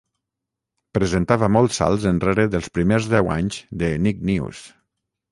[0.97, 4.63] Presentava molts salts enrere dels primers deu anys de "Nick News".